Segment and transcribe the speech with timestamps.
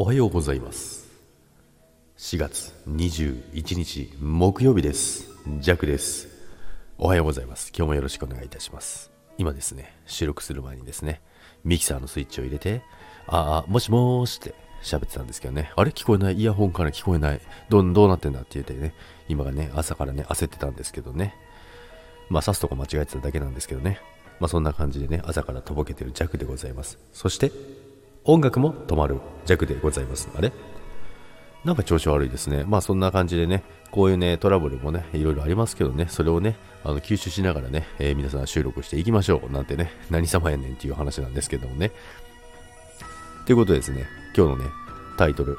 [0.00, 1.08] おはようございます。
[2.18, 5.28] 4月21日木曜日です。
[5.58, 6.28] ジャクです。
[6.98, 7.72] おはようございます。
[7.76, 9.10] 今日もよろしくお願いいたします。
[9.38, 11.20] 今ですね収録する前にですね
[11.64, 12.82] ミキサーのスイッチを入れて
[13.26, 15.72] ああもしもーしって喋ってたんですけどね。
[15.74, 15.90] あれ？
[15.90, 16.38] 聞こえない？
[16.38, 17.40] イヤホンから聞こえない？
[17.68, 18.94] どうどうなってんだって言ってね
[19.28, 21.34] 今がね朝からね焦ってたんですけどね。
[22.28, 23.98] まあ刺すとこ間違えてただけなんですけどね。
[24.38, 27.00] まあそんな感じでね朝からとぼけてる弱でございます。
[27.12, 27.50] そして
[28.22, 29.18] 音楽も止まる。
[29.48, 30.52] 弱でございますあれ
[31.64, 32.64] なんか調子悪いですね。
[32.66, 39.52] まあそんな感じでね、こういうね、トラブルもね、いろいろありますけどね、それをね、あの吸収しながらね、えー、皆さん収録していきましょう。
[39.52, 41.90] なんてね、何様やねんっていう話なんですけどもね。
[43.44, 44.06] ということでですね、
[44.36, 44.70] 今日のね、
[45.16, 45.58] タイトル、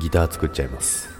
[0.00, 1.10] ギター作っちゃいます。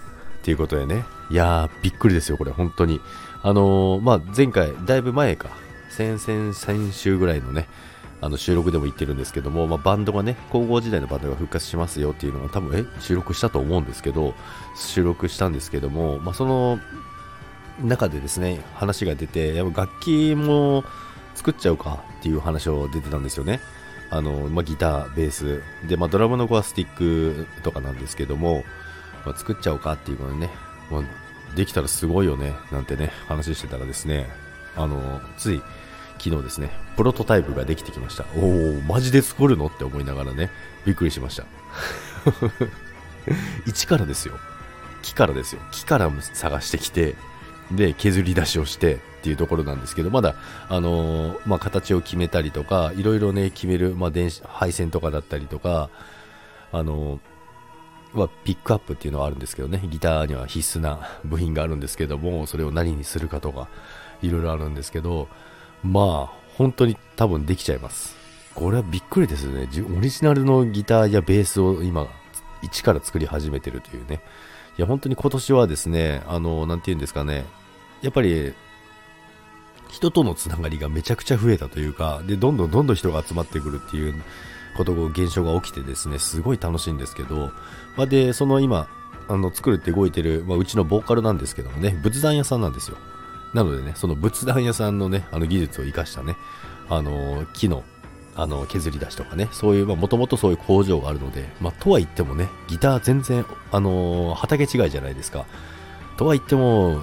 [0.42, 3.01] ということでね、いやー、びっくりですよ、これ、本当に。
[3.42, 5.51] あのー、まあ前回、だいぶ前か、
[5.91, 7.69] 先々、先週ぐらいのね、
[8.20, 14.34] あの収録でも言ってるんですけども、まあ、バンドがね、高校時代のバンドが復活しますよっていうのが多分、え、収録したと思うんですけど、
[14.77, 16.80] 収録したんですけども、まあ、その
[17.80, 20.84] 中でですね、話が出て、やっぱ楽器も
[21.34, 23.60] 作っちゃうかっていう話を出てたんですよね。
[24.10, 28.64] あの、まあ、ギター、ベース、で、まあ、ドラムの子はスティックとかなんですけども、
[29.25, 30.50] まあ、作っちゃおうかっていうのね、
[30.91, 31.03] まあ、
[31.55, 34.28] できたらすごいよね、なんてね、話してたらですね、
[34.77, 35.62] あの、つい、
[36.19, 38.24] 昨日ですね、プロトタイプができてきました。
[38.36, 40.50] おお、マジで作るのって思いながらね、
[40.84, 41.44] びっくりしました。
[43.66, 44.34] 一からですよ。
[45.02, 45.60] 木からですよ。
[45.70, 47.14] 木から探してきて、
[47.70, 50.34] で、削り出しをしてっていうところなんですけど、まだ、
[50.69, 55.91] あのー、まあ、形を決めたりとか、いろいろね、決める、まあ、電子、配線とかだったりとか、
[56.72, 63.69] あのー、はピックアップっていうのはあるんですけどね、ギターには必須な部品があるんですけども、それを何にするかとか、
[64.22, 65.28] いろいろあるんですけど、
[65.83, 68.17] まあ、本当に多分できちゃいます。
[68.55, 69.69] これはびっくりですよね。
[69.97, 72.09] オリジナルのギターやベースを今、
[72.62, 74.21] 一から作り始めてるというね。
[74.77, 77.44] いや、本当に今年はですね、あの、なんて言うんですかね、
[78.03, 78.53] やっぱり、
[79.88, 84.15] 人とのつながりがめちゃくちゃ増えたというか、で、どんどんどんどん人が集まってくるっていう
[84.77, 87.53] ことが、現象が起きてですね、すごい楽しいんですけど、
[87.97, 88.88] まあ、で、その今、
[89.28, 92.97] あの、作るって動いてる、まあ、うちのボーカルなんですけどもね、仏壇屋さんなんですよ。
[93.54, 96.36] なのでね、その仏壇屋さんのね、あの技術を生かしたね、
[96.88, 97.84] あの木の
[98.38, 105.44] あの削り出しとかね、そういう、もともとそういう工場があるので、まあ、とは言ってもね、ギター全然、あの畑違いじゃないですか。
[106.16, 107.03] とは言っても、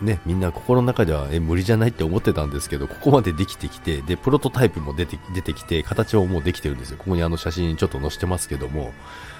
[0.00, 6.96] ね、みんな心の中ではえ無理じゃないって思ってたんですけど、ここまでできてきて、で、プロトタイプも出て出てきて、形ももうできてるんですよ。
[6.98, 8.92] ここにあの写真ちょっと載せてますけども、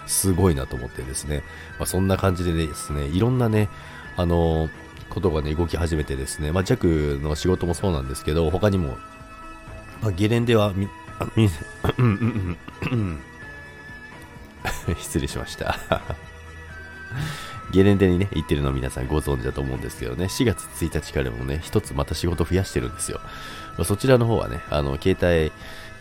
[0.06, 1.42] すごいなと思ってですね、
[1.78, 3.68] まあ、そんな感じでですね、いろんなね、
[4.16, 4.68] あの
[5.12, 6.86] ことがね、動き始めてですね、まあ、弱
[7.22, 8.96] の仕事もそうなんですけど、他にも、
[10.00, 11.48] まあ、ゲレンデはみ、あ、み、
[14.98, 15.76] 失礼しました
[17.72, 23.20] ゲレンデにね、行ってるの皆さんご存知だと思うんですけどね、4月1日からもね、一つまた仕事増やしてるんですよ。
[23.78, 25.52] まあ、そちらの方はね、あの、携帯、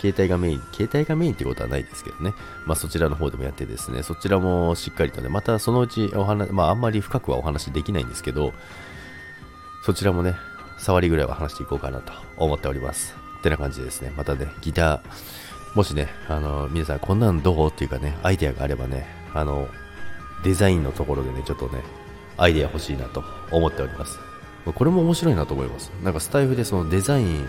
[0.02, 2.34] 携帯がメイン、携帯がメインってことはないですけどね、
[2.66, 8.54] まあそちらの方でもやってですね、そちらもしっかりとね、またそのうちお話、まああんまり深くはお話できないんですけど、
[9.84, 10.36] そちらもね、
[10.78, 13.16] 触りぐらいは話していこうかなと思っております。
[13.40, 14.14] ってな感じですね。
[14.16, 15.00] またね、ギター、
[15.76, 17.70] もしね、あの、皆さんこんなんどう？
[17.70, 19.68] っていうかね、アイデアがあればね、あの、
[20.44, 21.82] デザインのところでね、ちょっとね、
[22.38, 24.20] アイデア欲しいなと思っております。
[24.66, 25.92] これも面白いなと思います。
[26.04, 27.48] なんかスタイフでそのデザイン、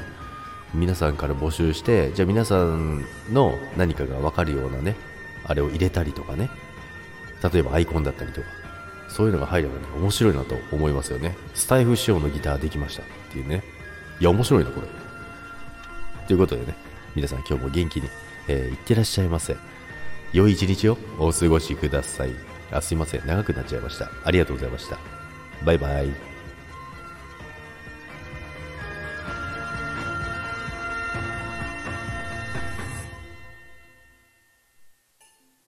[0.72, 4.97] 皆さんから募集して、じゃあ皆さんの何かがわかるようなね、
[5.44, 6.48] あれを入れたりとかね、
[7.53, 8.47] 例えばアイコンだったりとか、
[9.12, 11.36] そういうのが入ればね、面白いなと思いますよね。
[11.54, 13.62] スタイフ仕様のギターできましたっていうね。
[14.20, 14.86] いや、面白いな、これ。
[16.26, 16.74] ということでね、
[17.14, 18.08] 皆さん今日も元気に、
[18.48, 19.56] えー、いってらっしゃいませ。
[20.32, 22.30] 良い一日をお過ごしください。
[22.70, 23.26] あ、すいません。
[23.26, 24.10] 長くなっちゃいました。
[24.24, 24.98] ありがとうございました。
[25.64, 26.31] バイバイ。